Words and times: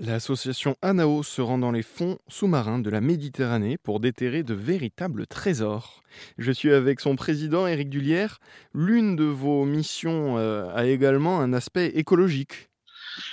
L'association 0.00 0.76
ANAO 0.80 1.24
se 1.24 1.42
rend 1.42 1.58
dans 1.58 1.72
les 1.72 1.82
fonds 1.82 2.20
sous-marins 2.28 2.78
de 2.78 2.88
la 2.88 3.00
Méditerranée 3.00 3.78
pour 3.78 3.98
déterrer 3.98 4.44
de 4.44 4.54
véritables 4.54 5.26
trésors. 5.26 6.04
Je 6.38 6.52
suis 6.52 6.70
avec 6.70 7.00
son 7.00 7.16
président 7.16 7.66
Éric 7.66 7.90
Dullière. 7.90 8.38
L'une 8.72 9.16
de 9.16 9.24
vos 9.24 9.64
missions 9.64 10.38
euh, 10.38 10.72
a 10.72 10.86
également 10.86 11.40
un 11.40 11.52
aspect 11.52 11.88
écologique. 11.96 12.68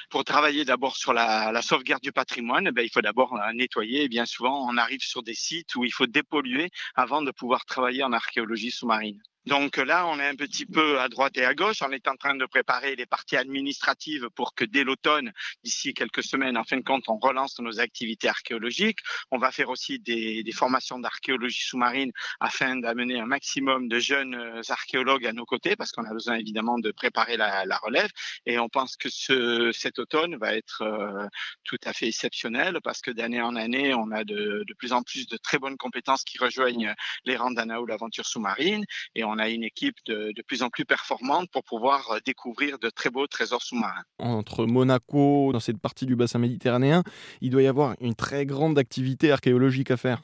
Pour 0.10 0.24
travailler 0.24 0.66
d'abord 0.66 0.98
sur 0.98 1.14
la, 1.14 1.62
sauvegarde 1.62 2.02
du 2.02 2.12
patrimoine, 2.12 2.72
eh 2.76 2.84
il 2.84 2.90
faut 2.90 3.02
d'abord 3.02 3.40
nettoyer. 3.54 4.06
Et 4.06 4.10
bien 4.10 4.26
souvent, 4.26 4.68
on 4.68 4.76
arrive 4.78 5.02
sur 5.02 5.22
des 5.22 5.36
sites 5.36 5.76
où 5.76 5.86
il 5.86 5.92
faut 5.92 6.08
dépolluer 6.08 6.72
avant 6.96 7.22
de 7.22 7.30
pouvoir 7.30 7.66
travailler 7.66 8.02
en 8.02 8.12
archéologie 8.12 8.72
sous-marine. 8.72 9.22
Donc 9.46 9.78
là, 9.78 10.08
on 10.08 10.20
est 10.20 10.28
un 10.28 10.36
petit 10.36 10.66
peu 10.66 11.00
à 11.00 11.08
droite 11.08 11.38
et 11.38 11.46
à 11.46 11.54
gauche. 11.54 11.84
On 11.84 11.92
est 11.92 12.08
en 12.08 12.16
train 12.16 12.36
de 12.36 12.46
préparer 12.46 12.96
les 12.96 13.06
parties 13.06 13.38
administratives 13.38 14.30
pour 14.36 14.56
que 14.56 14.66
dès 14.66 14.84
l'automne, 14.84 15.32
d'ici 15.64 15.94
quelques 15.94 16.24
semaines, 16.24 16.58
en 16.58 16.64
fin 16.64 16.78
de 16.78 16.84
compte, 16.84 17.04
on 17.08 17.18
relance 17.18 17.60
nos 17.60 17.80
activités 17.80 18.28
archéologiques. 18.28 19.00
On 19.30 19.38
va 19.38 19.52
faire 19.52 19.70
aussi 19.70 20.00
des, 20.00 20.42
des 20.42 20.52
formations 20.52 20.98
d'archéologie 20.98 21.62
sous-marine 21.62 22.12
afin 22.40 22.78
d'amener 22.78 23.20
un 23.20 23.28
maximum 23.28 23.88
de 23.88 24.00
jeunes 24.00 24.34
euh, 24.34 24.62
archéologues 24.70 25.28
à 25.28 25.34
nos 25.34 25.46
côtés, 25.46 25.76
parce 25.76 25.92
qu'on 25.92 26.06
a 26.06 26.14
besoin 26.14 26.38
évidemment 26.38 26.80
de 26.80 26.92
préparer 26.92 27.38
la, 27.38 27.66
la, 27.66 27.78
relève. 27.78 28.10
Et 28.48 28.58
on 28.58 28.68
pense 28.68 28.98
que 28.98 29.10
ce, 29.10 29.72
cet 29.74 30.00
automne 30.00 30.38
va 30.38 30.56
être 30.56 30.82
euh, 30.82 31.28
tout 31.64 31.78
à 31.86 31.94
fait 31.94 32.08
exceptionnel, 32.08 32.80
parce 32.84 33.02
que 33.02 33.12
d'année 33.12 33.42
en 33.42 33.56
année, 33.56 33.94
on 33.94 34.10
a 34.10 34.24
de, 34.24 34.64
de, 34.68 34.74
plus 34.74 34.92
en 34.92 35.04
plus 35.04 35.28
de 35.28 35.38
très 35.38 35.60
bonnes 35.60 35.78
compétences 35.78 36.24
qui 36.24 36.40
rejoignent 36.40 36.96
les 37.26 37.36
rangs 37.36 37.52
d'ANA 37.52 37.80
ou 37.80 37.86
l'aventure 37.86 38.26
sous-marine. 38.26 38.86
Et 39.14 39.24
on 39.24 39.35
on 39.36 39.40
a 39.40 39.50
une 39.50 39.64
équipe 39.64 39.98
de, 40.06 40.34
plus 40.48 40.64
en 40.64 40.70
plus 40.70 40.86
performante 40.86 41.50
pour 41.52 41.64
pouvoir 41.64 42.12
euh, 42.12 42.20
découvrir 42.26 42.80
de 42.80 42.90
très 42.90 43.10
beaux 43.10 43.28
trésors 43.28 43.62
sous-marins. 43.62 44.04
Entre 44.20 44.66
Monaco, 44.66 45.52
dans 45.52 45.60
cette 45.60 45.80
partie 45.80 46.06
du 46.06 46.16
bassin 46.16 46.40
méditerranéen, 46.40 47.04
il 47.42 47.50
doit 47.50 47.62
y 47.62 47.68
avoir 47.68 47.96
une 48.00 48.16
très 48.16 48.46
grande 48.46 48.78
activité 48.78 49.32
archéologique 49.32 49.92
à 49.92 49.98
faire. 49.98 50.22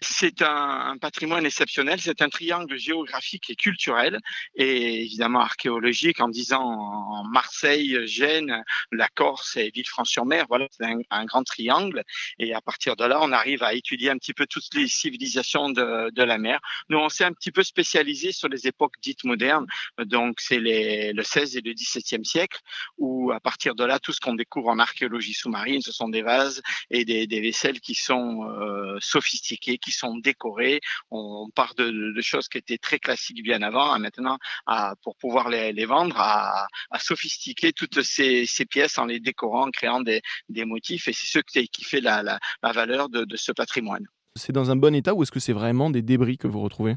C'est 0.00 0.42
un, 0.42 0.96
patrimoine 1.00 1.46
exceptionnel, 1.46 2.00
c'est 2.00 2.22
un 2.22 2.28
triangle 2.28 2.76
géographique 2.76 3.50
et 3.50 3.56
culturel 3.56 4.18
et 4.54 5.02
évidemment 5.02 5.40
archéologique 5.40 6.20
en 6.20 6.28
disant 6.28 7.24
Marseille, 7.30 8.06
Gênes, 8.06 8.62
la 8.92 9.08
Corse 9.08 9.56
et 9.56 9.70
Villefranche-sur-Mer, 9.70 10.46
voilà, 10.48 10.66
c'est 10.70 10.86
un, 11.10 11.24
grand 11.24 11.42
triangle 11.42 12.04
et 12.38 12.54
à 12.54 12.60
partir 12.60 12.96
de 12.96 13.04
là, 13.04 13.18
on 13.20 13.32
arrive 13.32 13.62
à 13.62 13.74
étudier 13.74 14.10
un 14.10 14.18
petit 14.18 14.34
peu 14.34 14.46
toutes 14.46 14.72
les 14.74 14.88
civilisations 14.88 15.70
de, 15.70 16.10
de 16.10 16.22
la 16.22 16.38
mer. 16.38 16.60
Nous, 16.88 16.98
on 16.98 17.08
s'est 17.08 17.24
un 17.24 17.32
petit 17.32 17.50
peu 17.50 17.62
spécialisé 17.62 18.32
sur 18.32 18.48
les 18.48 18.66
époques 18.66 18.94
dites 19.02 19.24
modernes, 19.24 19.66
donc 19.98 20.40
c'est 20.40 20.60
le 20.60 21.22
16 21.22 21.56
et 21.56 21.60
le 21.60 21.72
17e 21.72 22.24
siècle 22.24 22.60
où 22.96 23.32
à 23.32 23.40
partir 23.40 23.74
de 23.74 23.84
là, 23.84 23.98
tout 23.98 24.12
ce 24.12 24.20
qu'on 24.20 24.34
découvre 24.34 24.68
en 24.68 24.78
archéologie 24.78 25.34
sous-marine, 25.34 25.82
ce 25.82 25.92
sont 25.92 26.08
des 26.08 26.22
vases 26.22 26.62
et 26.90 27.04
des, 27.04 27.26
des 27.26 27.40
vaisselles 27.40 27.80
qui 27.80 27.94
sont 27.94 28.44
euh, 28.44 28.96
sophistiquées 29.00 29.78
qui 29.88 29.92
sont 29.96 30.16
décorés. 30.18 30.80
On 31.10 31.48
part 31.54 31.74
de, 31.74 32.20
choses 32.20 32.48
qui 32.48 32.58
étaient 32.58 32.78
très 32.78 32.98
classiques 32.98 33.42
bien 33.42 33.62
avant, 33.62 33.90
à 33.92 33.98
maintenant, 33.98 34.38
à, 34.66 34.94
pour 35.02 35.16
pouvoir 35.16 35.48
les, 35.48 35.84
vendre, 35.86 36.16
à, 36.18 36.66
sophistiquer 36.98 37.72
toutes 37.72 38.02
ces, 38.02 38.46
pièces 38.68 38.98
en 38.98 39.06
les 39.06 39.20
décorant, 39.20 39.68
en 39.68 39.70
créant 39.70 40.00
des, 40.00 40.20
motifs. 40.64 41.08
Et 41.08 41.12
c'est 41.12 41.26
ce 41.26 41.38
qui 41.38 41.84
fait 41.84 42.00
la, 42.00 42.38
valeur 42.62 43.08
de 43.08 43.36
ce 43.36 43.52
patrimoine. 43.52 44.06
C'est 44.36 44.52
dans 44.52 44.70
un 44.70 44.76
bon 44.76 44.94
état 44.94 45.14
ou 45.14 45.22
est-ce 45.22 45.32
que 45.32 45.40
c'est 45.40 45.52
vraiment 45.52 45.90
des 45.90 46.02
débris 46.02 46.38
que 46.38 46.46
vous 46.46 46.60
retrouvez? 46.60 46.96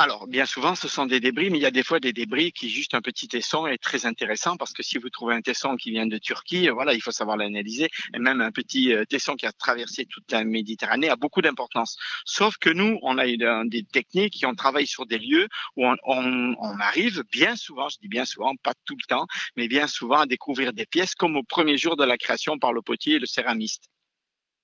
Alors, 0.00 0.26
bien 0.26 0.46
souvent, 0.46 0.74
ce 0.74 0.88
sont 0.88 1.04
des 1.04 1.20
débris, 1.20 1.50
mais 1.50 1.58
il 1.58 1.60
y 1.60 1.66
a 1.66 1.70
des 1.70 1.82
fois 1.82 2.00
des 2.00 2.14
débris 2.14 2.52
qui, 2.52 2.70
juste 2.70 2.94
un 2.94 3.02
petit 3.02 3.28
tesson, 3.28 3.66
est 3.66 3.76
très 3.76 4.06
intéressant 4.06 4.56
parce 4.56 4.72
que 4.72 4.82
si 4.82 4.96
vous 4.96 5.10
trouvez 5.10 5.34
un 5.34 5.42
tesson 5.42 5.76
qui 5.76 5.90
vient 5.90 6.06
de 6.06 6.16
Turquie, 6.16 6.70
euh, 6.70 6.72
voilà, 6.72 6.94
il 6.94 7.02
faut 7.02 7.10
savoir 7.10 7.36
l'analyser. 7.36 7.90
Et 8.14 8.18
même 8.18 8.40
un 8.40 8.50
petit 8.50 8.94
euh, 8.94 9.04
tesson 9.04 9.34
qui 9.34 9.44
a 9.44 9.52
traversé 9.52 10.06
toute 10.06 10.32
la 10.32 10.42
Méditerranée 10.42 11.10
a 11.10 11.16
beaucoup 11.16 11.42
d'importance. 11.42 11.98
Sauf 12.24 12.56
que 12.56 12.70
nous, 12.70 12.98
on 13.02 13.18
a 13.18 13.26
des 13.66 13.84
techniques 13.84 14.32
qui 14.32 14.46
ont 14.46 14.54
travaillé 14.54 14.86
sur 14.86 15.04
des 15.04 15.18
lieux 15.18 15.48
où 15.76 15.86
on, 15.86 15.96
on, 16.06 16.80
arrive 16.80 17.22
bien 17.30 17.54
souvent, 17.54 17.90
je 17.90 17.98
dis 18.00 18.08
bien 18.08 18.24
souvent, 18.24 18.54
pas 18.56 18.72
tout 18.86 18.96
le 18.96 19.06
temps, 19.06 19.26
mais 19.58 19.68
bien 19.68 19.86
souvent 19.86 20.20
à 20.20 20.26
découvrir 20.26 20.72
des 20.72 20.86
pièces 20.86 21.14
comme 21.14 21.36
au 21.36 21.42
premier 21.42 21.76
jour 21.76 21.96
de 21.96 22.04
la 22.04 22.16
création 22.16 22.58
par 22.58 22.72
le 22.72 22.80
potier 22.80 23.16
et 23.16 23.18
le 23.18 23.26
céramiste. 23.26 23.90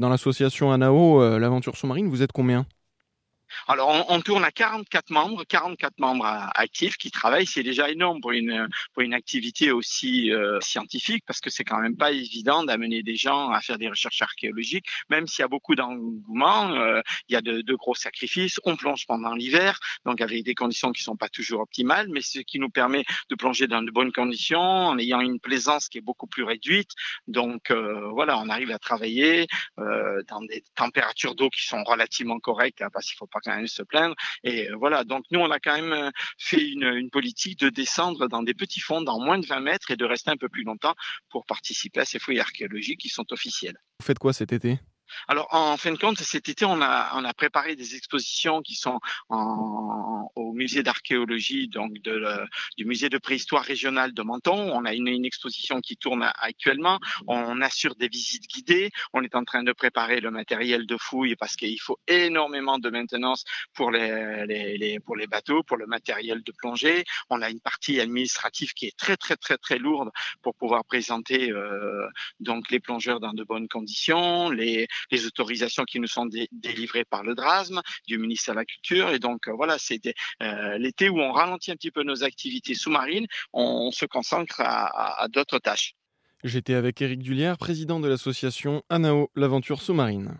Dans 0.00 0.08
l'association 0.08 0.72
ANAO, 0.72 1.20
euh, 1.20 1.38
l'aventure 1.38 1.76
sous-marine, 1.76 2.08
vous 2.08 2.22
êtes 2.22 2.32
combien? 2.32 2.66
Alors, 3.68 4.06
on, 4.08 4.20
tourne 4.20 4.44
à 4.44 4.50
44 4.50 5.10
membres, 5.10 5.44
44 5.44 5.98
membres 5.98 6.26
actifs 6.54 6.96
qui 6.96 7.10
travaillent. 7.10 7.46
C'est 7.46 7.62
déjà 7.62 7.90
énorme 7.90 8.20
pour 8.20 8.32
une 8.32 8.68
pour 8.92 9.02
une 9.02 9.14
activité 9.14 9.72
aussi 9.72 10.32
euh, 10.32 10.60
scientifique 10.60 11.24
parce 11.26 11.40
que 11.40 11.50
c'est 11.50 11.64
quand 11.64 11.78
même 11.78 11.96
pas 11.96 12.12
évident 12.12 12.64
d'amener 12.64 13.02
des 13.02 13.16
gens 13.16 13.50
à 13.50 13.60
faire 13.60 13.78
des 13.78 13.88
recherches 13.88 14.22
archéologiques, 14.22 14.86
même 15.10 15.26
s'il 15.26 15.42
y 15.42 15.44
a 15.44 15.48
beaucoup 15.48 15.74
d'engouement. 15.74 16.72
Euh, 16.72 17.00
il 17.28 17.34
y 17.34 17.36
a 17.36 17.40
de, 17.40 17.60
de, 17.60 17.74
gros 17.74 17.94
sacrifices. 17.94 18.60
On 18.64 18.76
plonge 18.76 19.06
pendant 19.06 19.34
l'hiver, 19.34 19.78
donc 20.04 20.20
avec 20.20 20.44
des 20.44 20.54
conditions 20.54 20.92
qui 20.92 21.02
sont 21.02 21.16
pas 21.16 21.28
toujours 21.28 21.60
optimales, 21.60 22.08
mais 22.10 22.22
ce 22.22 22.40
qui 22.40 22.58
nous 22.58 22.70
permet 22.70 23.04
de 23.30 23.34
plonger 23.34 23.66
dans 23.66 23.82
de 23.82 23.90
bonnes 23.90 24.12
conditions 24.12 24.60
en 24.60 24.98
ayant 24.98 25.20
une 25.20 25.40
plaisance 25.40 25.88
qui 25.88 25.98
est 25.98 26.02
beaucoup 26.02 26.26
plus 26.26 26.44
réduite. 26.44 26.90
Donc 27.26 27.70
euh, 27.70 28.08
voilà, 28.10 28.38
on 28.38 28.48
arrive 28.48 28.70
à 28.70 28.78
travailler 28.78 29.46
dans 29.76 30.40
des 30.42 30.64
températures 30.74 31.34
d'eau 31.34 31.50
qui 31.50 31.66
sont 31.66 31.82
relativement 31.84 32.38
correctes 32.38 32.82
parce 32.92 33.06
qu'il 33.06 33.16
faut 33.16 33.26
pas 33.26 33.35
quand 33.42 33.54
même 33.54 33.66
se 33.66 33.82
plaindre. 33.82 34.14
Et 34.44 34.70
euh, 34.70 34.76
voilà, 34.76 35.04
donc 35.04 35.24
nous, 35.30 35.40
on 35.40 35.50
a 35.50 35.58
quand 35.58 35.74
même 35.74 35.92
euh, 35.92 36.10
fait 36.38 36.66
une, 36.66 36.84
une 36.84 37.10
politique 37.10 37.58
de 37.60 37.68
descendre 37.68 38.28
dans 38.28 38.42
des 38.42 38.54
petits 38.54 38.80
fonds 38.80 39.02
dans 39.02 39.18
moins 39.18 39.38
de 39.38 39.46
20 39.46 39.60
mètres 39.60 39.90
et 39.90 39.96
de 39.96 40.04
rester 40.04 40.30
un 40.30 40.36
peu 40.36 40.48
plus 40.48 40.64
longtemps 40.64 40.94
pour 41.30 41.46
participer 41.46 42.00
à 42.00 42.04
ces 42.04 42.18
fouilles 42.18 42.40
archéologiques 42.40 43.00
qui 43.00 43.08
sont 43.08 43.32
officielles. 43.32 43.76
Vous 44.00 44.06
faites 44.06 44.18
quoi 44.18 44.32
cet 44.32 44.52
été? 44.52 44.78
Alors, 45.28 45.48
en 45.50 45.76
fin 45.76 45.92
de 45.92 45.98
compte, 45.98 46.18
cet 46.18 46.48
été, 46.48 46.64
on 46.64 46.80
a, 46.80 47.10
on 47.14 47.24
a 47.24 47.34
préparé 47.34 47.76
des 47.76 47.94
expositions 47.94 48.62
qui 48.62 48.74
sont 48.74 49.00
en, 49.28 50.30
au 50.34 50.52
musée 50.52 50.82
d'archéologie, 50.82 51.68
donc 51.68 51.92
de, 52.02 52.24
du 52.76 52.84
musée 52.84 53.08
de 53.08 53.18
préhistoire 53.18 53.62
régional 53.62 54.12
de 54.12 54.22
Menton. 54.22 54.70
On 54.72 54.84
a 54.84 54.94
une, 54.94 55.08
une, 55.08 55.24
exposition 55.24 55.80
qui 55.80 55.96
tourne 55.96 56.30
actuellement. 56.38 57.00
On 57.26 57.60
assure 57.60 57.96
des 57.96 58.08
visites 58.08 58.46
guidées. 58.48 58.90
On 59.12 59.22
est 59.22 59.34
en 59.34 59.44
train 59.44 59.62
de 59.62 59.72
préparer 59.72 60.20
le 60.20 60.30
matériel 60.30 60.86
de 60.86 60.96
fouille 60.96 61.36
parce 61.36 61.56
qu'il 61.56 61.80
faut 61.80 61.98
énormément 62.06 62.78
de 62.78 62.90
maintenance 62.90 63.44
pour 63.74 63.90
les, 63.90 64.46
les, 64.46 64.78
les, 64.78 65.00
pour 65.00 65.16
les 65.16 65.26
bateaux, 65.26 65.62
pour 65.62 65.76
le 65.76 65.86
matériel 65.86 66.42
de 66.42 66.52
plongée. 66.52 67.04
On 67.30 67.42
a 67.42 67.50
une 67.50 67.60
partie 67.60 68.00
administrative 68.00 68.72
qui 68.74 68.86
est 68.86 68.96
très, 68.96 69.16
très, 69.16 69.36
très, 69.36 69.58
très 69.58 69.78
lourde 69.78 70.10
pour 70.42 70.54
pouvoir 70.54 70.84
présenter 70.84 71.50
euh, 71.50 72.06
donc 72.40 72.70
les 72.70 72.80
plongeurs 72.80 73.20
dans 73.20 73.32
de 73.32 73.42
bonnes 73.42 73.68
conditions, 73.68 74.50
les, 74.50 74.86
les 75.10 75.26
autorisations 75.26 75.84
qui 75.84 76.00
nous 76.00 76.06
sont 76.06 76.26
délivrées 76.52 77.04
par 77.04 77.22
le 77.22 77.34
DRASM, 77.34 77.80
du 78.06 78.18
ministère 78.18 78.54
de 78.54 78.60
la 78.60 78.64
Culture. 78.64 79.10
Et 79.10 79.18
donc, 79.18 79.48
euh, 79.48 79.52
voilà, 79.52 79.78
c'était 79.78 80.14
euh, 80.42 80.78
l'été 80.78 81.08
où 81.08 81.18
on 81.18 81.32
ralentit 81.32 81.70
un 81.70 81.76
petit 81.76 81.90
peu 81.90 82.02
nos 82.02 82.24
activités 82.24 82.74
sous-marines, 82.74 83.26
on, 83.52 83.90
se 83.90 84.04
concentre 84.04 84.60
à, 84.60 85.22
à 85.22 85.28
d'autres 85.28 85.58
tâches. 85.58 85.94
J'étais 86.44 86.74
avec 86.74 87.00
Éric 87.00 87.22
Dullière, 87.22 87.56
président 87.56 87.98
de 87.98 88.08
l'association 88.08 88.82
ANAO, 88.90 89.30
l'aventure 89.34 89.80
sous-marine. 89.80 90.38